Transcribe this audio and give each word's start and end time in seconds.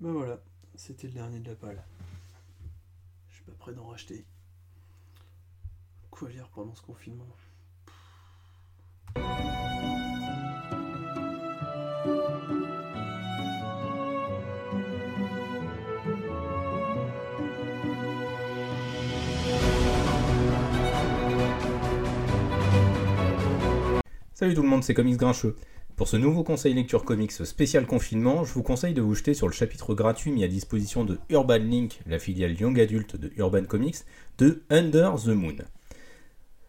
Ben 0.00 0.12
voilà, 0.12 0.38
c'était 0.76 1.08
le 1.08 1.14
dernier 1.14 1.40
de 1.40 1.48
la 1.48 1.56
palle. 1.56 1.82
Je 3.30 3.34
suis 3.34 3.44
pas 3.44 3.52
prêt 3.58 3.72
d'en 3.72 3.88
racheter. 3.88 4.24
Quoi 6.08 6.28
lire 6.28 6.48
pendant 6.54 6.72
ce 6.72 6.82
confinement? 6.82 7.26
Salut 24.32 24.54
tout 24.54 24.62
le 24.62 24.68
monde, 24.68 24.84
c'est 24.84 24.94
Comics 24.94 25.16
Grincheux. 25.16 25.56
Pour 25.98 26.06
ce 26.06 26.16
nouveau 26.16 26.44
conseil 26.44 26.74
lecture 26.74 27.04
comics 27.04 27.32
spécial 27.32 27.84
confinement, 27.84 28.44
je 28.44 28.52
vous 28.52 28.62
conseille 28.62 28.94
de 28.94 29.02
vous 29.02 29.16
jeter 29.16 29.34
sur 29.34 29.48
le 29.48 29.52
chapitre 29.52 29.96
gratuit 29.96 30.30
mis 30.30 30.44
à 30.44 30.48
disposition 30.48 31.04
de 31.04 31.18
Urban 31.28 31.58
Link, 31.58 31.98
la 32.06 32.20
filiale 32.20 32.56
young 32.56 32.78
adulte 32.78 33.16
de 33.16 33.32
Urban 33.36 33.64
Comics, 33.64 33.96
de 34.38 34.62
Under 34.70 35.16
the 35.16 35.30
Moon. 35.30 35.56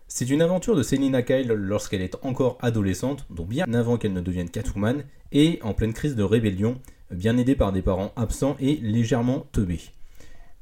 C'est 0.08 0.32
une 0.32 0.42
aventure 0.42 0.76
de 0.76 0.82
Selina 0.82 1.22
Kyle 1.22 1.50
lorsqu'elle 1.50 2.02
est 2.02 2.18
encore 2.24 2.58
adolescente, 2.60 3.28
donc 3.30 3.50
bien 3.50 3.72
avant 3.72 4.00
qu'elle 4.00 4.14
ne 4.14 4.22
devienne 4.22 4.50
Catwoman, 4.50 5.04
et 5.32 5.60
en 5.62 5.76
pleine 5.76 5.94
crise 5.94 6.16
de 6.16 6.24
rébellion, 6.24 6.82
bien 7.12 7.38
aidée 7.38 7.56
par 7.56 7.72
des 7.72 7.84
parents 7.84 8.14
absents 8.16 8.58
et 8.60 8.78
légèrement 8.78 9.46
teubés. 9.52 9.92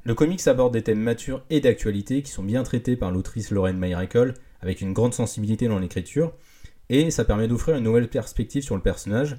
Le 0.04 0.14
comics 0.14 0.46
aborde 0.46 0.74
des 0.74 0.84
thèmes 0.84 1.00
matures 1.00 1.42
et 1.50 1.62
d'actualité 1.62 2.22
qui 2.22 2.32
sont 2.32 2.44
bien 2.44 2.64
traités 2.64 2.98
par 2.98 3.12
l'autrice 3.12 3.50
Lauren 3.50 3.76
Myracle, 3.80 4.34
avec 4.60 4.82
une 4.82 4.92
grande 4.92 5.14
sensibilité 5.14 5.70
dans 5.70 5.80
l'écriture, 5.80 6.34
et 6.90 7.12
ça 7.12 7.26
permet 7.26 7.48
d'offrir 7.48 7.78
une 7.78 7.84
nouvelle 7.84 8.10
perspective 8.10 8.64
sur 8.64 8.76
le 8.76 8.82
personnage, 8.82 9.38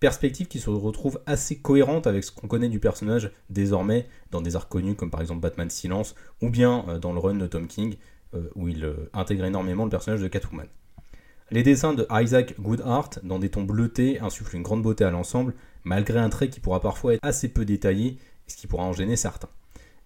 perspective 0.00 0.48
qui 0.48 0.58
se 0.58 0.70
retrouve 0.70 1.20
assez 1.26 1.58
cohérente 1.58 2.06
avec 2.06 2.24
ce 2.24 2.32
qu'on 2.32 2.48
connaît 2.48 2.70
du 2.70 2.80
personnage 2.80 3.30
désormais 3.50 4.08
dans 4.30 4.40
des 4.40 4.56
arcs 4.56 4.68
connus 4.68 4.94
comme 4.94 5.10
par 5.10 5.20
exemple 5.20 5.40
Batman 5.40 5.68
Silence 5.68 6.14
ou 6.40 6.48
bien 6.48 6.84
euh, 6.88 6.98
dans 6.98 7.12
le 7.12 7.18
run 7.18 7.34
de 7.34 7.46
Tom 7.46 7.68
King 7.68 7.96
euh, 8.34 8.48
où 8.54 8.68
il 8.68 8.84
euh, 8.84 9.10
intègre 9.12 9.44
énormément 9.44 9.84
le 9.84 9.90
personnage 9.90 10.20
de 10.20 10.28
Catwoman. 10.28 10.66
Les 11.50 11.62
dessins 11.62 11.92
de 11.92 12.06
Isaac 12.10 12.58
Goodhart 12.60 13.10
dans 13.24 13.38
des 13.38 13.50
tons 13.50 13.64
bleutés 13.64 14.20
insufflent 14.20 14.56
une 14.56 14.62
grande 14.62 14.82
beauté 14.82 15.04
à 15.04 15.10
l'ensemble 15.10 15.54
malgré 15.84 16.18
un 16.18 16.30
trait 16.30 16.48
qui 16.48 16.60
pourra 16.60 16.80
parfois 16.80 17.14
être 17.14 17.24
assez 17.24 17.48
peu 17.48 17.64
détaillé 17.64 18.18
ce 18.46 18.56
qui 18.56 18.66
pourra 18.66 18.84
en 18.84 18.92
gêner 18.92 19.16
certains. 19.16 19.48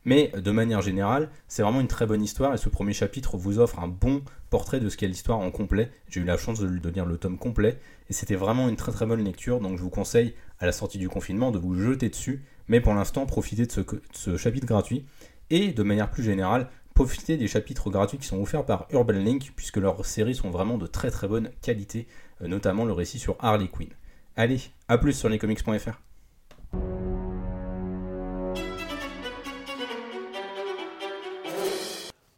Mais 0.04 0.30
de 0.36 0.50
manière 0.50 0.82
générale, 0.82 1.30
c'est 1.48 1.62
vraiment 1.62 1.80
une 1.80 1.88
très 1.88 2.06
bonne 2.06 2.22
histoire 2.22 2.52
et 2.52 2.58
ce 2.58 2.68
premier 2.68 2.92
chapitre 2.92 3.36
vous 3.38 3.58
offre 3.58 3.78
un 3.78 3.88
bon 3.88 4.22
portrait 4.50 4.80
de 4.80 4.88
ce 4.88 4.96
qu'est 4.96 5.08
l'histoire 5.08 5.38
en 5.38 5.50
complet. 5.50 5.90
J'ai 6.08 6.20
eu 6.20 6.24
la 6.24 6.36
chance 6.36 6.60
de, 6.60 6.68
de 6.68 6.88
lire 6.90 7.06
le 7.06 7.16
tome 7.16 7.38
complet 7.38 7.78
et 8.10 8.12
c'était 8.12 8.34
vraiment 8.34 8.68
une 8.68 8.76
très 8.76 8.92
très 8.92 9.06
bonne 9.06 9.24
lecture. 9.24 9.60
Donc 9.60 9.78
je 9.78 9.82
vous 9.82 9.90
conseille 9.90 10.34
à 10.58 10.66
la 10.66 10.72
sortie 10.72 10.98
du 10.98 11.08
confinement 11.08 11.50
de 11.50 11.58
vous 11.58 11.74
jeter 11.74 12.10
dessus. 12.10 12.44
Mais 12.68 12.80
pour 12.80 12.94
l'instant, 12.94 13.24
profitez 13.24 13.66
de 13.66 13.72
ce, 13.72 13.80
de 13.80 14.00
ce 14.12 14.36
chapitre 14.36 14.66
gratuit 14.66 15.06
et 15.50 15.72
de 15.72 15.82
manière 15.82 16.10
plus 16.10 16.22
générale, 16.22 16.68
profitez 16.94 17.36
des 17.36 17.48
chapitres 17.48 17.90
gratuits 17.90 18.18
qui 18.18 18.26
sont 18.26 18.40
offerts 18.40 18.66
par 18.66 18.86
Urban 18.92 19.14
Link 19.14 19.52
puisque 19.56 19.78
leurs 19.78 20.04
séries 20.04 20.34
sont 20.34 20.50
vraiment 20.50 20.76
de 20.76 20.86
très 20.86 21.10
très 21.10 21.28
bonne 21.28 21.50
qualité, 21.62 22.06
euh, 22.42 22.48
notamment 22.48 22.84
le 22.84 22.92
récit 22.92 23.18
sur 23.18 23.36
Harley 23.40 23.68
Quinn. 23.68 23.88
Allez, 24.36 24.60
à 24.88 24.98
plus 24.98 25.12
sur 25.12 25.28
lescomics.fr. 25.28 26.00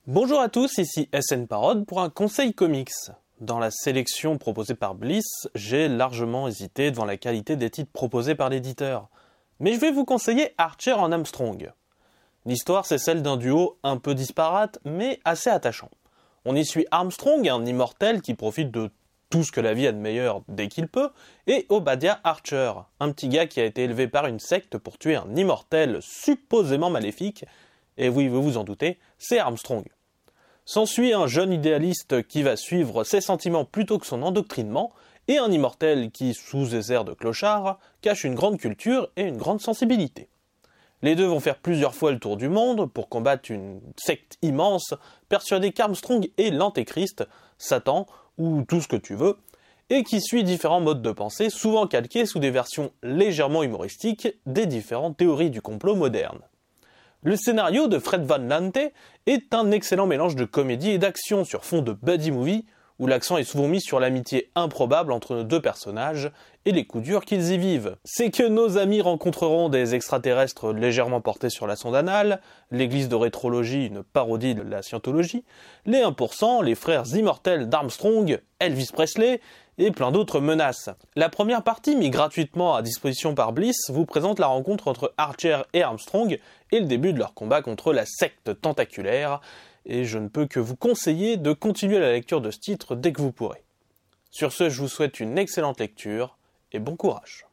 Bonjour 0.09 0.41
à 0.41 0.49
tous, 0.49 0.79
ici 0.79 1.09
SN 1.21 1.49
Parode 1.49 1.85
pour 1.85 2.01
un 2.01 2.11
conseil 2.11 2.55
comics. 2.55 2.93
Dans 3.41 3.59
la 3.59 3.73
sélection 3.73 4.39
proposée 4.39 4.77
par 4.77 4.95
Bliss, 4.95 5.49
j'ai 5.57 5.89
largement 5.89 6.47
hésité 6.47 6.93
devant 6.93 7.05
la 7.05 7.17
qualité 7.17 7.57
des 7.57 7.71
titres 7.71 7.91
proposés 7.91 8.37
par 8.37 8.49
l'éditeur. 8.49 9.09
Mais 9.59 9.73
je 9.73 9.81
vais 9.81 9.91
vous 9.91 10.05
conseiller 10.05 10.55
Archer 10.59 10.93
en 10.93 11.11
Armstrong. 11.11 11.73
L'histoire, 12.45 12.87
c'est 12.87 12.99
celle 12.99 13.21
d'un 13.21 13.37
duo 13.37 13.81
un 13.83 13.97
peu 13.97 14.15
disparate, 14.15 14.79
mais 14.85 15.19
assez 15.25 15.51
attachant. 15.51 15.91
On 16.45 16.55
y 16.55 16.65
suit 16.65 16.87
Armstrong, 16.93 17.49
un 17.49 17.67
immortel 17.67 18.23
qui 18.23 18.35
profite 18.35 18.71
de 18.71 18.93
tout 19.29 19.43
ce 19.43 19.51
que 19.51 19.61
la 19.61 19.75
vie 19.75 19.89
a 19.89 19.93
de 19.93 19.99
meilleur 19.99 20.43
dès 20.47 20.69
qu'il 20.69 20.87
peut, 20.87 21.11
et 21.49 21.67
Obadiah 21.69 22.21
Archer, 22.23 22.75
un 23.01 23.11
petit 23.11 23.29
gars 23.29 23.49
qui 23.49 23.61
a 23.61 23.65
été 23.65 23.83
élevé 23.83 24.07
par 24.07 24.29
une 24.29 24.39
secte 24.39 24.79
pour 24.79 24.99
tuer 24.99 25.17
un 25.17 25.35
immortel 25.35 25.99
supposément 26.01 26.91
maléfique, 26.91 27.45
et 27.99 28.09
oui, 28.09 28.29
vous 28.29 28.41
vous 28.41 28.57
en 28.57 28.63
doutez, 28.63 28.99
c'est 29.19 29.41
Armstrong. 29.41 29.85
S'ensuit 30.69 31.15
un 31.15 31.29
jeune 31.29 31.53
idéaliste 31.53 32.27
qui 32.27 32.43
va 32.43 32.57
suivre 32.57 33.05
ses 33.05 33.21
sentiments 33.21 33.65
plutôt 33.65 33.99
que 33.99 34.07
son 34.07 34.23
endoctrinement, 34.23 34.93
et 35.29 35.39
un 35.39 35.51
immortel 35.51 36.11
qui, 36.11 36.35
sous 36.35 36.67
des 36.67 36.93
airs 36.93 37.05
de 37.05 37.13
clochard, 37.13 37.79
cache 38.01 38.25
une 38.25 38.35
grande 38.35 38.59
culture 38.59 39.09
et 39.17 39.23
une 39.23 39.37
grande 39.37 39.61
sensibilité. 39.61 40.29
Les 41.03 41.15
deux 41.15 41.27
vont 41.27 41.39
faire 41.39 41.59
plusieurs 41.59 41.95
fois 41.95 42.11
le 42.11 42.19
tour 42.19 42.37
du 42.37 42.49
monde 42.49 42.91
pour 42.91 43.09
combattre 43.09 43.53
une 43.53 43.81
secte 43.97 44.39
immense, 44.43 44.93
persuadée 45.29 45.71
qu'Armstrong 45.71 46.29
est 46.37 46.51
l'antéchrist, 46.51 47.25
Satan, 47.59 48.07
ou 48.37 48.63
tout 48.63 48.81
ce 48.81 48.89
que 48.89 48.97
tu 48.97 49.15
veux, 49.15 49.37
et 49.89 50.03
qui 50.03 50.21
suit 50.21 50.43
différents 50.43 50.81
modes 50.81 51.03
de 51.03 51.13
pensée, 51.13 51.49
souvent 51.49 51.87
calqués 51.87 52.27
sous 52.27 52.41
des 52.41 52.51
versions 52.51 52.91
légèrement 53.05 53.63
humoristiques 53.63 54.29
des 54.47 54.67
différentes 54.67 55.17
théories 55.17 55.51
du 55.51 55.63
complot 55.63 55.95
modernes. 55.95 56.43
Le 57.23 57.37
scénario 57.37 57.89
de 57.89 57.99
Fred 57.99 58.25
Van 58.25 58.39
Lante 58.39 58.79
est 59.27 59.55
un 59.55 59.71
excellent 59.71 60.07
mélange 60.07 60.37
de 60.37 60.45
comédie 60.45 60.91
et 60.91 60.99
d'action 60.99 61.45
sur 61.45 61.65
fond 61.65 61.83
de 61.83 61.93
buddy 61.93 62.31
movie, 62.31 62.67
où 62.99 63.07
l'accent 63.07 63.37
est 63.37 63.45
souvent 63.45 63.69
mis 63.69 63.81
sur 63.81 64.01
l'amitié 64.01 64.51
improbable 64.55 65.13
entre 65.13 65.35
nos 65.35 65.43
deux 65.43 65.61
personnages 65.61 66.31
et 66.65 66.73
les 66.73 66.87
coups 66.87 67.05
durs 67.05 67.25
qu'ils 67.25 67.53
y 67.53 67.59
vivent. 67.59 67.97
C'est 68.05 68.31
que 68.31 68.43
nos 68.43 68.79
amis 68.79 69.01
rencontreront 69.01 69.69
des 69.69 69.95
extraterrestres 69.95 70.73
légèrement 70.73 71.21
portés 71.21 71.51
sur 71.51 71.67
la 71.67 71.77
sonde 71.77 71.95
anale, 71.95 72.41
l'église 72.71 73.09
de 73.09 73.15
rétrologie, 73.15 73.87
une 73.87 74.03
parodie 74.03 74.55
de 74.55 74.63
la 74.63 74.83
scientologie, 74.83 75.45
les 75.85 76.01
1%, 76.01 76.65
les 76.65 76.75
frères 76.75 77.07
immortels 77.15 77.69
d'Armstrong, 77.69 78.41
Elvis 78.61 78.89
Presley, 78.93 79.41
et 79.79 79.91
plein 79.91 80.11
d'autres 80.13 80.41
menaces. 80.41 80.91
La 81.15 81.29
première 81.29 81.63
partie, 81.63 81.97
mise 81.97 82.11
gratuitement 82.11 82.75
à 82.75 82.83
disposition 82.83 83.35
par 83.35 83.53
Bliss, 83.53 83.91
vous 83.91 84.07
présente 84.07 84.39
la 84.39 84.47
rencontre 84.47 84.89
entre 84.89 85.13
Archer 85.17 85.63
et 85.73 85.83
Armstrong 85.83 86.39
et 86.73 86.81
le 86.81 86.87
début 86.87 87.13
de 87.13 87.19
leur 87.19 87.35
combat 87.35 87.63
contre 87.63 87.93
la 87.93 88.07
secte 88.07 88.61
tentaculaire, 88.61 89.41
et 89.85 90.05
je 90.05 90.19
ne 90.19 90.29
peux 90.29 90.47
que 90.47 90.61
vous 90.61 90.77
conseiller 90.77 91.37
de 91.37 91.53
continuer 91.53 91.99
la 91.99 92.13
lecture 92.13 92.41
de 92.41 92.51
ce 92.51 92.59
titre 92.59 92.97
dès 92.97 93.13
que 93.13 93.23
vous 93.23 93.33
pourrez. 93.33 93.63
Sur 94.31 94.53
ce, 94.53 94.69
je 94.69 94.81
vous 94.81 94.89
souhaite 94.89 95.21
une 95.21 95.39
excellente 95.39 95.81
lecture 95.81 96.37
et 96.73 96.79
bon 96.79 96.97
courage. 96.97 97.46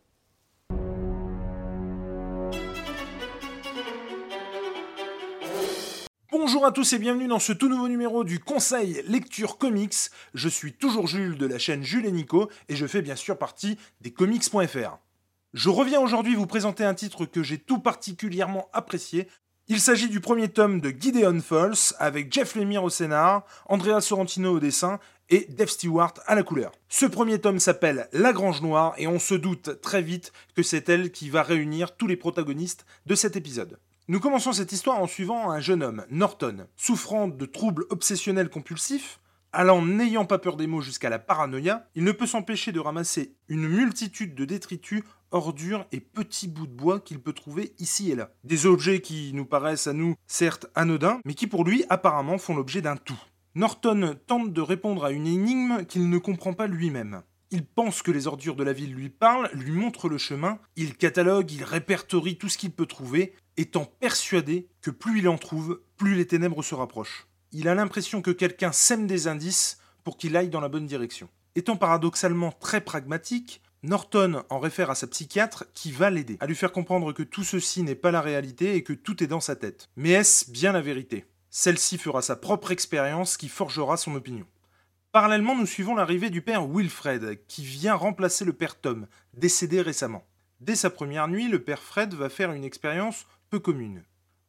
Bonjour 6.45 6.65
à 6.65 6.73
tous 6.73 6.91
et 6.91 6.99
bienvenue 6.99 7.29
dans 7.29 7.39
ce 7.39 7.53
tout 7.53 7.69
nouveau 7.69 7.87
numéro 7.87 8.25
du 8.25 8.37
Conseil 8.37 9.01
Lecture 9.07 9.57
Comics. 9.57 10.09
Je 10.33 10.49
suis 10.49 10.73
toujours 10.73 11.07
Jules 11.07 11.37
de 11.37 11.45
la 11.45 11.57
chaîne 11.57 11.83
Jules 11.83 12.05
et 12.05 12.11
Nico 12.11 12.49
et 12.67 12.75
je 12.75 12.85
fais 12.85 13.01
bien 13.01 13.15
sûr 13.15 13.37
partie 13.37 13.77
des 14.01 14.11
comics.fr. 14.11 14.97
Je 15.53 15.69
reviens 15.69 16.01
aujourd'hui 16.01 16.35
vous 16.35 16.45
présenter 16.45 16.83
un 16.83 16.95
titre 16.95 17.25
que 17.25 17.43
j'ai 17.43 17.59
tout 17.59 17.79
particulièrement 17.79 18.67
apprécié. 18.73 19.29
Il 19.69 19.79
s'agit 19.79 20.09
du 20.09 20.19
premier 20.19 20.49
tome 20.49 20.81
de 20.81 20.89
Gideon 20.89 21.39
Falls 21.39 21.95
avec 21.97 22.33
Jeff 22.33 22.55
Lemire 22.55 22.83
au 22.83 22.89
scénar, 22.89 23.45
Andrea 23.67 24.01
Sorrentino 24.01 24.51
au 24.51 24.59
dessin 24.59 24.99
et 25.29 25.47
Dave 25.49 25.69
Stewart 25.69 26.15
à 26.25 26.35
la 26.35 26.43
couleur. 26.43 26.73
Ce 26.89 27.05
premier 27.05 27.39
tome 27.39 27.59
s'appelle 27.59 28.09
La 28.11 28.33
Grange 28.33 28.61
Noire 28.61 28.95
et 28.97 29.07
on 29.07 29.17
se 29.17 29.33
doute 29.33 29.79
très 29.79 30.01
vite 30.01 30.33
que 30.57 30.61
c'est 30.61 30.89
elle 30.89 31.13
qui 31.13 31.29
va 31.29 31.41
réunir 31.41 31.95
tous 31.95 32.07
les 32.07 32.17
protagonistes 32.17 32.85
de 33.05 33.15
cet 33.15 33.37
épisode. 33.37 33.79
Nous 34.09 34.19
commençons 34.19 34.51
cette 34.51 34.73
histoire 34.73 34.99
en 34.99 35.07
suivant 35.07 35.49
un 35.49 35.61
jeune 35.61 35.81
homme, 35.81 36.05
Norton, 36.09 36.67
souffrant 36.75 37.29
de 37.29 37.45
troubles 37.45 37.85
obsessionnels 37.89 38.50
compulsifs, 38.50 39.21
allant 39.53 39.81
n'ayant 39.81 40.25
pas 40.25 40.39
peur 40.39 40.57
des 40.57 40.67
mots 40.67 40.81
jusqu'à 40.81 41.09
la 41.09 41.19
paranoïa, 41.19 41.88
il 41.95 42.03
ne 42.03 42.11
peut 42.11 42.27
s'empêcher 42.27 42.73
de 42.73 42.81
ramasser 42.81 43.38
une 43.47 43.65
multitude 43.65 44.35
de 44.35 44.44
détritus, 44.44 45.03
ordures 45.31 45.85
et 45.94 46.01
petits 46.01 46.50
bouts 46.50 46.67
de 46.67 46.73
bois 46.73 47.00
qu'il 47.00 47.21
peut 47.21 47.31
trouver 47.31 47.75
ici 47.79 48.11
et 48.11 48.15
là. 48.15 48.31
Des 48.44 48.65
objets 48.65 49.00
qui 49.00 49.31
nous 49.33 49.45
paraissent 49.45 49.88
à 49.88 49.94
nous 49.94 50.15
certes 50.27 50.65
anodins, 50.75 51.21
mais 51.23 51.33
qui 51.33 51.47
pour 51.47 51.63
lui 51.63 51.85
apparemment 51.88 52.38
font 52.38 52.57
l'objet 52.57 52.81
d'un 52.81 52.97
tout. 52.97 53.21
Norton 53.56 54.17
tente 54.27 54.51
de 54.51 54.61
répondre 54.61 55.06
à 55.06 55.11
une 55.11 55.27
énigme 55.27 55.85
qu'il 55.85 56.09
ne 56.09 56.17
comprend 56.17 56.51
pas 56.51 56.67
lui-même. 56.67 57.21
Il 57.53 57.67
pense 57.67 58.01
que 58.01 58.09
les 58.09 58.25
ordures 58.25 58.55
de 58.55 58.63
la 58.63 58.73
ville 58.73 58.95
lui 58.95 59.09
parlent, 59.09 59.47
lui 59.53 59.69
montrent 59.69 60.09
le 60.09 60.17
chemin, 60.17 60.57
il 60.75 60.97
catalogue, 60.97 61.51
il 61.51 61.63
répertorie 61.63 62.35
tout 62.35 62.50
ce 62.50 62.57
qu'il 62.57 62.71
peut 62.71 62.88
trouver, 62.88 63.35
étant 63.57 63.85
persuadé 63.85 64.69
que 64.81 64.89
plus 64.89 65.19
il 65.19 65.29
en 65.29 65.38
trouve, 65.38 65.79
plus 65.95 66.15
les 66.15 66.25
ténèbres 66.25 66.63
se 66.63 66.73
rapprochent. 66.73 67.27
Il 67.51 67.67
a 67.67 67.75
l'impression 67.75 68.23
que 68.23 68.31
quelqu'un 68.31 68.71
sème 68.71 69.05
des 69.05 69.27
indices 69.27 69.77
pour 70.03 70.17
qu'il 70.17 70.35
aille 70.35 70.50
dans 70.50 70.61
la 70.61 70.67
bonne 70.67 70.88
direction. 70.88 71.29
Étant 71.53 71.75
paradoxalement 71.75 72.51
très 72.53 72.81
pragmatique, 72.81 73.61
Norton 73.83 74.41
en 74.49 74.57
réfère 74.57 74.89
à 74.89 74.95
sa 74.95 75.06
psychiatre 75.06 75.65
qui 75.75 75.91
va 75.91 76.09
l'aider, 76.09 76.38
à 76.39 76.47
lui 76.47 76.56
faire 76.56 76.71
comprendre 76.71 77.13
que 77.13 77.21
tout 77.21 77.44
ceci 77.44 77.83
n'est 77.83 77.94
pas 77.94 78.09
la 78.09 78.21
réalité 78.21 78.73
et 78.73 78.81
que 78.81 78.94
tout 78.94 79.23
est 79.23 79.27
dans 79.27 79.39
sa 79.39 79.56
tête. 79.56 79.89
Mais 79.95 80.09
est-ce 80.09 80.49
bien 80.49 80.71
la 80.71 80.81
vérité? 80.81 81.25
Celle-ci 81.51 81.99
fera 81.99 82.23
sa 82.23 82.35
propre 82.35 82.71
expérience 82.71 83.38
qui 83.38 83.47
forgera 83.47 83.95
son 83.95 84.15
opinion. 84.15 84.47
Parallèlement, 85.13 85.56
nous 85.56 85.68
suivons 85.68 85.94
l'arrivée 85.94 86.31
du 86.31 86.42
père 86.42 86.68
Wilfred, 86.68 87.45
qui 87.48 87.63
vient 87.63 87.94
remplacer 87.94 88.45
le 88.45 88.54
père 88.54 88.81
Tom, 88.81 89.06
décédé 89.36 89.80
récemment. 89.80 90.25
Dès 90.60 90.75
sa 90.75 90.89
première 90.89 91.27
nuit, 91.27 91.48
le 91.48 91.62
père 91.62 91.83
Fred 91.83 92.15
va 92.15 92.30
faire 92.30 92.51
une 92.51 92.63
expérience 92.63 93.27
peu 93.51 93.60
commune. 93.60 94.06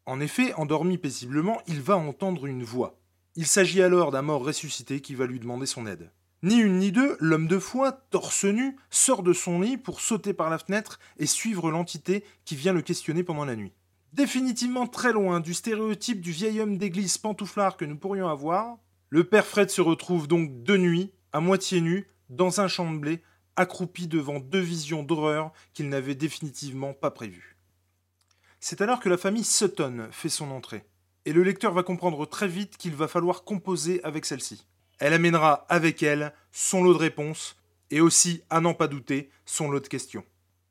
En 0.06 0.20
effet, 0.20 0.54
endormi 0.54 0.96
paisiblement, 0.96 1.60
il 1.66 1.82
va 1.82 1.98
entendre 1.98 2.46
une 2.46 2.64
voix. 2.64 2.98
Il 3.36 3.46
s'agit 3.46 3.82
alors 3.82 4.10
d'un 4.10 4.22
mort 4.22 4.42
ressuscité 4.42 5.00
qui 5.00 5.14
va 5.14 5.26
lui 5.26 5.38
demander 5.38 5.66
son 5.66 5.86
aide. 5.86 6.10
Ni 6.42 6.56
une 6.56 6.78
ni 6.78 6.92
deux, 6.92 7.18
l'homme 7.20 7.46
de 7.46 7.58
foi, 7.58 7.92
torse 7.92 8.46
nu, 8.46 8.78
sort 8.88 9.22
de 9.22 9.34
son 9.34 9.60
lit 9.60 9.76
pour 9.76 10.00
sauter 10.00 10.32
par 10.32 10.48
la 10.48 10.56
fenêtre 10.56 10.98
et 11.18 11.26
suivre 11.26 11.70
l'entité 11.70 12.24
qui 12.46 12.56
vient 12.56 12.72
le 12.72 12.80
questionner 12.80 13.22
pendant 13.22 13.44
la 13.44 13.56
nuit. 13.56 13.74
Définitivement 14.14 14.86
très 14.86 15.12
loin 15.12 15.40
du 15.40 15.52
stéréotype 15.52 16.22
du 16.22 16.32
vieil 16.32 16.62
homme 16.62 16.78
d'église 16.78 17.18
pantouflard 17.18 17.76
que 17.76 17.84
nous 17.84 17.98
pourrions 17.98 18.28
avoir, 18.28 18.78
le 19.14 19.22
père 19.22 19.46
Fred 19.46 19.70
se 19.70 19.80
retrouve 19.80 20.26
donc 20.26 20.64
de 20.64 20.76
nuit, 20.76 21.12
à 21.32 21.38
moitié 21.38 21.80
nu, 21.80 22.08
dans 22.30 22.60
un 22.60 22.66
champ 22.66 22.92
de 22.92 22.98
blé, 22.98 23.22
accroupi 23.54 24.08
devant 24.08 24.40
deux 24.40 24.58
visions 24.58 25.04
d'horreur 25.04 25.52
qu'il 25.72 25.88
n'avait 25.88 26.16
définitivement 26.16 26.94
pas 26.94 27.12
prévues. 27.12 27.56
C'est 28.58 28.80
alors 28.80 28.98
que 28.98 29.08
la 29.08 29.16
famille 29.16 29.44
Sutton 29.44 30.08
fait 30.10 30.28
son 30.28 30.50
entrée, 30.50 30.84
et 31.26 31.32
le 31.32 31.44
lecteur 31.44 31.72
va 31.72 31.84
comprendre 31.84 32.26
très 32.26 32.48
vite 32.48 32.76
qu'il 32.76 32.96
va 32.96 33.06
falloir 33.06 33.44
composer 33.44 34.02
avec 34.02 34.24
celle-ci. 34.24 34.66
Elle 34.98 35.12
amènera 35.12 35.64
avec 35.68 36.02
elle 36.02 36.34
son 36.50 36.82
lot 36.82 36.94
de 36.94 36.98
réponses, 36.98 37.56
et 37.92 38.00
aussi, 38.00 38.42
à 38.50 38.60
n'en 38.60 38.74
pas 38.74 38.88
douter, 38.88 39.30
son 39.46 39.70
lot 39.70 39.78
de 39.78 39.86
questions. 39.86 40.24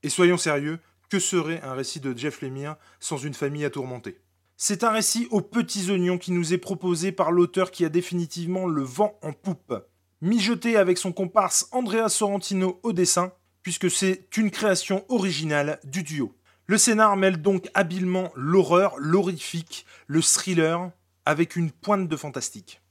Et 0.04 0.10
soyons 0.10 0.38
sérieux, 0.38 0.81
que 1.10 1.19
serait 1.19 1.62
un 1.62 1.75
récit 1.75 2.01
de 2.01 2.13
Jeff 2.13 2.42
Lemire 2.42 2.75
sans 3.00 3.19
une 3.19 3.36
famille 3.36 3.63
à 3.63 3.69
tourmenter 3.69 4.19
C'est 4.57 4.83
un 4.83 4.91
récit 4.91 5.27
aux 5.31 5.41
petits 5.41 5.89
oignons 5.91 6.17
qui 6.17 6.31
nous 6.31 6.53
est 6.53 6.57
proposé 6.57 7.11
par 7.11 7.31
l'auteur 7.31 7.71
qui 7.71 7.85
a 7.85 7.89
définitivement 7.89 8.67
le 8.67 8.83
vent 8.83 9.17
en 9.21 9.33
poupe 9.33 9.73
mijoté 10.23 10.77
avec 10.77 10.97
son 10.97 11.11
comparse 11.11 11.67
Andrea 11.73 12.07
Sorrentino 12.07 12.79
au 12.83 12.94
dessin, 12.94 13.33
puisque 13.61 13.91
c'est 13.91 14.25
une 14.38 14.51
création 14.51 15.05
originale 15.09 15.81
du 15.83 16.01
duo. 16.01 16.33
Le 16.65 16.77
scénar 16.77 17.17
mêle 17.17 17.41
donc 17.41 17.69
habilement 17.73 18.31
l'horreur, 18.33 18.95
l'horrifique, 18.97 19.85
le 20.07 20.21
thriller, 20.21 20.91
avec 21.25 21.57
une 21.57 21.71
pointe 21.71 22.07
de 22.07 22.15
fantastique. 22.15 22.81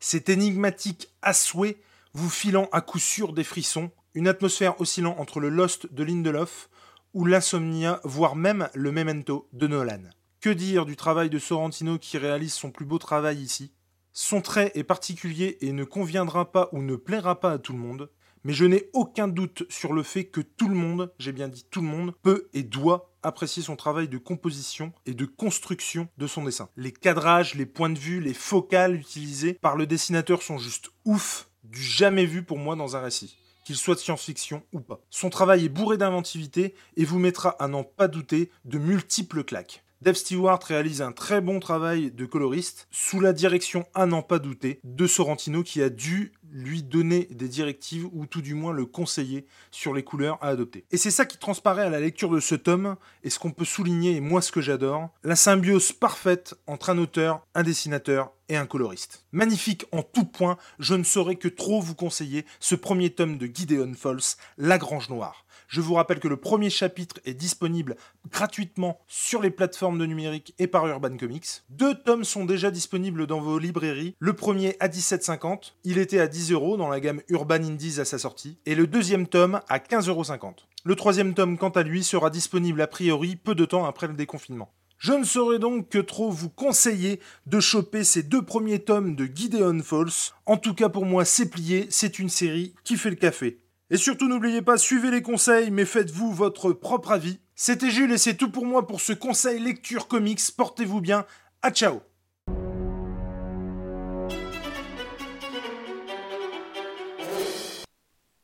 C'est 0.00 0.30
énigmatique 0.30 1.10
à 1.20 1.34
souhait, 1.34 1.76
vous 2.14 2.30
filant 2.30 2.70
à 2.72 2.80
coup 2.80 2.98
sûr 2.98 3.34
des 3.34 3.44
frissons, 3.44 3.90
une 4.14 4.26
atmosphère 4.26 4.80
oscillant 4.80 5.16
entre 5.18 5.40
le 5.40 5.50
Lost 5.50 5.92
de 5.92 6.02
Lindelof 6.02 6.70
ou 7.12 7.26
l'insomnia, 7.26 8.00
voire 8.02 8.34
même 8.34 8.70
le 8.72 8.92
Memento 8.92 9.46
de 9.52 9.66
Nolan. 9.66 10.04
Que 10.40 10.50
dire 10.50 10.86
du 10.86 10.94
travail 10.94 11.30
de 11.30 11.40
Sorrentino 11.40 11.98
qui 11.98 12.16
réalise 12.16 12.54
son 12.54 12.70
plus 12.70 12.84
beau 12.84 12.98
travail 12.98 13.42
ici? 13.42 13.72
Son 14.12 14.40
trait 14.40 14.70
est 14.76 14.84
particulier 14.84 15.58
et 15.62 15.72
ne 15.72 15.82
conviendra 15.82 16.52
pas 16.52 16.68
ou 16.70 16.80
ne 16.80 16.94
plaira 16.94 17.40
pas 17.40 17.50
à 17.50 17.58
tout 17.58 17.72
le 17.72 17.80
monde, 17.80 18.08
mais 18.44 18.52
je 18.52 18.64
n'ai 18.64 18.88
aucun 18.92 19.26
doute 19.26 19.64
sur 19.68 19.92
le 19.92 20.04
fait 20.04 20.26
que 20.26 20.40
tout 20.40 20.68
le 20.68 20.76
monde, 20.76 21.12
j'ai 21.18 21.32
bien 21.32 21.48
dit 21.48 21.66
tout 21.68 21.80
le 21.80 21.88
monde, 21.88 22.14
peut 22.22 22.48
et 22.54 22.62
doit 22.62 23.12
apprécier 23.24 23.64
son 23.64 23.74
travail 23.74 24.06
de 24.06 24.16
composition 24.16 24.92
et 25.06 25.14
de 25.14 25.24
construction 25.24 26.08
de 26.18 26.28
son 26.28 26.44
dessin. 26.44 26.68
Les 26.76 26.92
cadrages, 26.92 27.56
les 27.56 27.66
points 27.66 27.90
de 27.90 27.98
vue, 27.98 28.20
les 28.20 28.32
focales 28.32 28.94
utilisées 28.94 29.54
par 29.54 29.74
le 29.74 29.88
dessinateur 29.88 30.42
sont 30.42 30.58
juste 30.58 30.90
ouf, 31.04 31.50
du 31.64 31.82
jamais 31.82 32.26
vu 32.26 32.44
pour 32.44 32.58
moi 32.58 32.76
dans 32.76 32.94
un 32.94 33.00
récit 33.00 33.36
qu'il 33.64 33.76
soit 33.76 33.96
de 33.96 34.00
science-fiction 34.00 34.62
ou 34.72 34.80
pas. 34.80 35.00
Son 35.10 35.28
travail 35.28 35.66
est 35.66 35.68
bourré 35.68 35.98
d'inventivité 35.98 36.74
et 36.96 37.04
vous 37.04 37.18
mettra 37.18 37.50
à 37.62 37.68
n'en 37.68 37.84
pas 37.84 38.08
douter 38.08 38.50
de 38.64 38.78
multiples 38.78 39.44
claques. 39.44 39.84
Dave 40.00 40.14
Stewart 40.14 40.60
réalise 40.62 41.02
un 41.02 41.10
très 41.10 41.40
bon 41.40 41.58
travail 41.58 42.12
de 42.12 42.24
coloriste 42.24 42.86
sous 42.92 43.18
la 43.18 43.32
direction, 43.32 43.84
à 43.94 44.06
n'en 44.06 44.22
pas 44.22 44.38
douter, 44.38 44.78
de 44.84 45.08
Sorrentino 45.08 45.64
qui 45.64 45.82
a 45.82 45.90
dû 45.90 46.32
lui 46.52 46.84
donner 46.84 47.26
des 47.32 47.48
directives 47.48 48.06
ou 48.12 48.24
tout 48.24 48.40
du 48.40 48.54
moins 48.54 48.72
le 48.72 48.86
conseiller 48.86 49.44
sur 49.72 49.94
les 49.94 50.04
couleurs 50.04 50.38
à 50.40 50.48
adopter. 50.48 50.84
Et 50.92 50.96
c'est 50.98 51.10
ça 51.10 51.26
qui 51.26 51.36
transparaît 51.36 51.82
à 51.82 51.90
la 51.90 51.98
lecture 51.98 52.30
de 52.30 52.38
ce 52.38 52.54
tome 52.54 52.94
et 53.24 53.30
ce 53.30 53.40
qu'on 53.40 53.50
peut 53.50 53.64
souligner 53.64 54.14
et 54.14 54.20
moi 54.20 54.40
ce 54.40 54.52
que 54.52 54.60
j'adore, 54.60 55.10
la 55.24 55.34
symbiose 55.34 55.90
parfaite 55.90 56.54
entre 56.68 56.90
un 56.90 56.98
auteur, 56.98 57.44
un 57.56 57.64
dessinateur 57.64 58.32
et 58.48 58.56
un 58.56 58.66
coloriste. 58.66 59.26
Magnifique 59.32 59.84
en 59.90 60.02
tout 60.02 60.24
point, 60.24 60.58
je 60.78 60.94
ne 60.94 61.02
saurais 61.02 61.36
que 61.36 61.48
trop 61.48 61.80
vous 61.80 61.96
conseiller 61.96 62.46
ce 62.60 62.76
premier 62.76 63.10
tome 63.10 63.36
de 63.36 63.46
Gideon 63.52 63.92
Falls, 63.94 64.36
La 64.56 64.78
Grange 64.78 65.10
Noire. 65.10 65.44
Je 65.68 65.82
vous 65.82 65.92
rappelle 65.92 66.18
que 66.18 66.28
le 66.28 66.38
premier 66.38 66.70
chapitre 66.70 67.20
est 67.26 67.34
disponible 67.34 67.96
gratuitement 68.32 68.98
sur 69.06 69.42
les 69.42 69.50
plateformes 69.50 69.98
de 69.98 70.06
numérique 70.06 70.54
et 70.58 70.66
par 70.66 70.86
Urban 70.86 71.14
Comics. 71.18 71.62
Deux 71.68 71.94
tomes 71.94 72.24
sont 72.24 72.46
déjà 72.46 72.70
disponibles 72.70 73.26
dans 73.26 73.40
vos 73.40 73.58
librairies. 73.58 74.14
Le 74.18 74.32
premier 74.32 74.76
à 74.80 74.88
17,50. 74.88 75.74
Il 75.84 75.98
était 75.98 76.20
à 76.20 76.26
10 76.26 76.52
euros 76.52 76.78
dans 76.78 76.88
la 76.88 77.00
gamme 77.00 77.20
Urban 77.28 77.56
Indies 77.56 78.00
à 78.00 78.06
sa 78.06 78.16
sortie. 78.16 78.56
Et 78.64 78.74
le 78.74 78.86
deuxième 78.86 79.26
tome 79.26 79.60
à 79.68 79.78
15,50 79.78 80.08
euros. 80.08 80.24
Le 80.84 80.96
troisième 80.96 81.34
tome, 81.34 81.58
quant 81.58 81.68
à 81.68 81.82
lui, 81.82 82.02
sera 82.02 82.30
disponible 82.30 82.80
a 82.80 82.86
priori 82.86 83.36
peu 83.36 83.54
de 83.54 83.66
temps 83.66 83.84
après 83.84 84.06
le 84.06 84.14
déconfinement. 84.14 84.72
Je 84.96 85.12
ne 85.12 85.24
saurais 85.24 85.58
donc 85.58 85.90
que 85.90 85.98
trop 85.98 86.30
vous 86.30 86.48
conseiller 86.48 87.20
de 87.46 87.60
choper 87.60 88.04
ces 88.04 88.22
deux 88.22 88.42
premiers 88.42 88.80
tomes 88.80 89.14
de 89.14 89.26
Gideon 89.32 89.80
Falls. 89.80 90.32
En 90.46 90.56
tout 90.56 90.74
cas 90.74 90.88
pour 90.88 91.06
moi 91.06 91.24
c'est 91.24 91.48
plié, 91.48 91.86
c'est 91.88 92.18
une 92.18 92.28
série 92.28 92.74
qui 92.82 92.96
fait 92.96 93.10
le 93.10 93.16
café. 93.16 93.60
Et 93.90 93.96
surtout 93.96 94.28
n'oubliez 94.28 94.60
pas, 94.60 94.76
suivez 94.76 95.10
les 95.10 95.22
conseils, 95.22 95.70
mais 95.70 95.86
faites-vous 95.86 96.30
votre 96.30 96.74
propre 96.74 97.10
avis. 97.10 97.38
C'était 97.54 97.90
Jules 97.90 98.12
et 98.12 98.18
c'est 98.18 98.36
tout 98.36 98.50
pour 98.50 98.66
moi 98.66 98.86
pour 98.86 99.00
ce 99.00 99.14
conseil 99.14 99.58
lecture 99.60 100.08
comics. 100.08 100.40
Portez-vous 100.54 101.00
bien. 101.00 101.24
À 101.62 101.70
ciao 101.70 102.02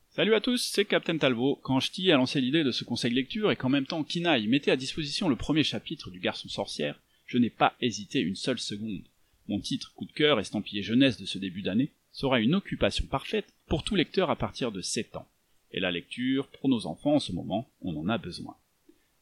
Salut 0.09 0.33
à 0.33 0.41
tous, 0.41 0.67
c'est 0.73 0.85
Captain 0.85 1.19
Talbot. 1.19 1.59
Quand 1.61 1.79
Ch'ti 1.79 2.11
a 2.11 2.15
lancé 2.15 2.41
l'idée 2.41 2.63
de 2.63 2.71
ce 2.71 2.83
conseil 2.83 3.13
lecture 3.13 3.51
et 3.51 3.55
qu'en 3.55 3.69
même 3.69 3.85
temps 3.85 4.03
Kinaï 4.03 4.47
mettait 4.47 4.71
à 4.71 4.77
disposition 4.77 5.29
le 5.29 5.35
premier 5.35 5.63
chapitre 5.63 6.09
du 6.09 6.19
Garçon 6.19 6.49
Sorcière, 6.49 6.99
je 7.27 7.37
n'ai 7.37 7.51
pas 7.51 7.75
hésité 7.81 8.19
une 8.19 8.35
seule 8.35 8.57
seconde. 8.57 9.03
Mon 9.47 9.59
titre 9.59 9.93
coup 9.93 10.05
de 10.05 10.11
cœur 10.11 10.39
estampillé 10.39 10.81
jeunesse 10.81 11.19
de 11.19 11.25
ce 11.27 11.37
début 11.37 11.61
d'année 11.61 11.91
sera 12.11 12.39
une 12.39 12.55
occupation 12.55 13.05
parfaite 13.05 13.53
pour 13.67 13.83
tout 13.83 13.95
lecteur 13.95 14.31
à 14.31 14.35
partir 14.35 14.71
de 14.71 14.81
7 14.81 15.17
ans 15.17 15.27
et 15.75 15.81
la 15.81 15.91
lecture, 15.91 16.47
pour 16.47 16.69
nos 16.69 16.87
enfants 16.87 17.15
en 17.15 17.19
ce 17.19 17.33
moment, 17.33 17.69
on 17.81 17.95
en 17.97 18.07
a 18.07 18.17
besoin. 18.17 18.55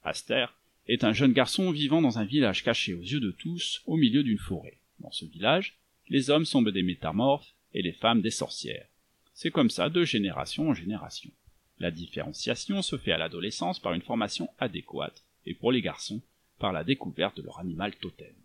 Aster 0.04 0.46
est 0.88 1.04
un 1.04 1.12
jeune 1.12 1.34
garçon 1.34 1.72
vivant 1.72 2.00
dans 2.00 2.20
un 2.20 2.26
village 2.26 2.64
caché 2.64 2.94
aux 2.94 3.02
yeux 3.02 3.20
de 3.20 3.32
tous, 3.32 3.82
au 3.88 3.98
milieu 3.98 4.22
d'une 4.22 4.38
forêt. 4.38 4.78
Dans 5.00 5.12
ce 5.12 5.26
village, 5.26 5.80
les 6.10 6.30
hommes 6.30 6.46
sont 6.46 6.62
des 6.62 6.84
métamorphes 6.84 7.56
et 7.74 7.82
les 7.82 7.92
femmes 7.92 8.22
des 8.22 8.30
sorcières. 8.30 8.88
C'est 9.34 9.50
comme 9.50 9.72
ça 9.72 9.90
de 9.90 10.04
génération 10.04 10.70
en 10.70 10.76
génération. 10.76 11.32
La 11.80 11.90
différenciation 11.90 12.84
se 12.84 12.98
fait 12.98 13.14
à 13.14 13.18
l'adolescence 13.18 13.80
par 13.80 13.94
une 13.94 14.04
formation 14.04 14.48
adéquate, 14.60 15.24
et 15.48 15.56
pour 15.56 15.72
les 15.72 15.82
garçons, 15.82 16.22
par 16.60 16.72
la 16.72 16.84
découverte 16.84 17.38
de 17.38 17.42
leur 17.42 17.60
animal 17.60 17.96
totem. 17.96 18.36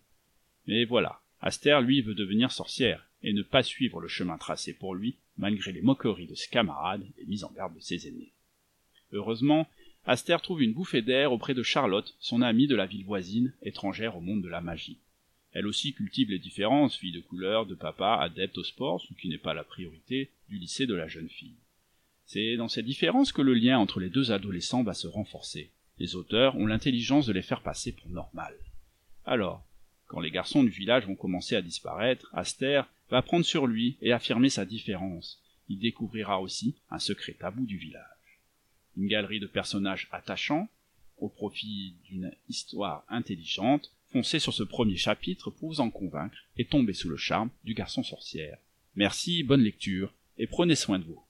Mais 0.67 0.87
voilà, 0.87 1.21
Aster 1.43 1.79
lui 1.83 2.01
veut 2.01 2.15
devenir 2.15 2.53
sorcière, 2.53 3.07
et 3.23 3.33
ne 3.33 3.43
pas 3.43 3.63
suivre 3.63 4.01
le 4.01 4.09
chemin 4.09 4.39
tracé 4.39 4.73
pour 4.73 4.95
lui, 4.95 5.17
malgré 5.37 5.73
les 5.73 5.83
moqueries 5.83 6.27
de 6.27 6.35
ses 6.35 6.49
camarades 6.49 7.05
et 7.19 7.25
mises 7.27 7.45
en 7.45 7.51
garde 7.53 7.75
de 7.75 7.81
ses 7.81 8.07
aînés. 8.09 8.33
Heureusement, 9.13 9.67
Aster 10.07 10.37
trouve 10.43 10.63
une 10.63 10.73
bouffée 10.73 11.03
d'air 11.03 11.33
auprès 11.33 11.55
de 11.55 11.63
Charlotte, 11.63 12.15
son 12.21 12.43
amie 12.43 12.67
de 12.67 12.77
la 12.77 12.87
ville 12.87 13.05
voisine, 13.05 13.53
étrangère 13.63 14.17
au 14.17 14.21
monde 14.21 14.43
de 14.43 14.49
la 14.49 14.61
magie. 14.61 14.99
Elle 15.53 15.67
aussi 15.67 15.93
cultive 15.93 16.31
les 16.31 16.39
différences, 16.39 16.97
fille 16.97 17.13
de 17.13 17.21
couleur, 17.21 17.67
de 17.67 17.75
papa, 17.75 18.19
adepte 18.21 18.59
au 18.59 18.65
sport, 18.65 19.01
ce 19.01 19.15
qui 19.15 19.29
n'est 19.29 19.39
pas 19.39 19.55
la 19.55 19.65
priorité 19.65 20.31
du 20.49 20.59
lycée 20.59 20.87
de 20.87 20.95
la 20.95 21.09
jeune 21.09 21.29
fille. 21.29 21.57
C'est 22.27 22.57
dans 22.57 22.69
ces 22.69 22.83
différences 22.83 23.33
que 23.33 23.43
le 23.43 23.55
lien 23.55 23.79
entre 23.79 24.01
les 24.01 24.11
deux 24.11 24.33
adolescents 24.33 24.83
va 24.83 24.95
se 24.95 25.07
renforcer. 25.07 25.71
Les 25.99 26.15
auteurs 26.15 26.57
ont 26.57 26.67
l'intelligence 26.67 27.27
de 27.27 27.33
les 27.33 27.43
faire 27.43 27.63
passer 27.63 27.93
pour 27.93 28.11
normales. 28.11 28.59
Alors, 29.25 29.65
quand 30.07 30.21
les 30.21 30.31
garçons 30.31 30.63
du 30.63 30.71
village 30.71 31.07
vont 31.07 31.17
commencer 31.17 31.57
à 31.57 31.63
disparaître, 31.63 32.31
Aster 32.35 32.83
va 33.11 33.23
prendre 33.23 33.45
sur 33.45 33.67
lui 33.67 33.97
et 34.01 34.13
affirmer 34.13 34.51
sa 34.51 34.65
différence. 34.65 35.41
Il 35.69 35.79
découvrira 35.79 36.41
aussi 36.41 36.77
un 36.91 36.99
secret 36.99 37.35
tabou 37.35 37.67
du 37.67 37.77
village. 37.77 38.05
Une 38.97 39.07
galerie 39.07 39.41
de 39.41 39.47
personnages 39.47 40.09
attachants, 40.11 40.69
au 41.19 41.29
profit 41.29 41.95
d'une 42.05 42.33
histoire 42.49 43.05
intelligente, 43.09 43.93
foncez 44.13 44.39
sur 44.39 44.55
ce 44.55 44.63
premier 44.63 44.97
chapitre 44.97 45.51
pour 45.51 45.69
vous 45.69 45.81
en 45.81 45.91
convaincre 45.91 46.39
et 46.57 46.65
tomber 46.65 46.95
sous 46.95 47.09
le 47.09 47.17
charme 47.17 47.51
du 47.65 47.75
garçon 47.75 48.03
sorcière. 48.03 48.59
Merci, 48.95 49.43
bonne 49.43 49.63
lecture, 49.63 50.13
et 50.39 50.47
prenez 50.47 50.75
soin 50.75 50.99
de 50.99 51.05
vous. 51.05 51.23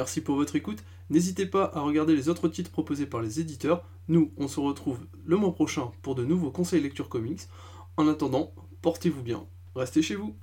Merci 0.00 0.22
pour 0.22 0.36
votre 0.36 0.56
écoute. 0.56 0.82
N'hésitez 1.10 1.44
pas 1.44 1.70
à 1.74 1.80
regarder 1.80 2.16
les 2.16 2.30
autres 2.30 2.48
titres 2.48 2.70
proposés 2.70 3.04
par 3.04 3.20
les 3.20 3.38
éditeurs. 3.38 3.84
Nous, 4.08 4.32
on 4.38 4.48
se 4.48 4.58
retrouve 4.58 4.98
le 5.26 5.36
mois 5.36 5.52
prochain 5.52 5.90
pour 6.00 6.14
de 6.14 6.24
nouveaux 6.24 6.50
conseils 6.50 6.80
lecture 6.80 7.10
comics. 7.10 7.42
En 7.98 8.08
attendant, 8.08 8.54
portez-vous 8.80 9.22
bien. 9.22 9.44
Restez 9.74 10.00
chez 10.00 10.14
vous. 10.14 10.34